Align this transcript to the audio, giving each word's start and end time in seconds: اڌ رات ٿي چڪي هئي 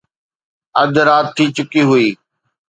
اڌ 0.81 0.93
رات 1.07 1.25
ٿي 1.35 1.45
چڪي 1.55 1.81
هئي 1.89 2.07